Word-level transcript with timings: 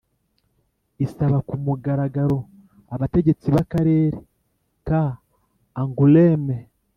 isaba 1.05 1.37
ku 1.47 1.53
mugaragaro 1.63 2.37
abategetsi 2.93 3.47
b’akarere 3.55 4.17
ka 4.87 5.01
angoulême 5.81 6.57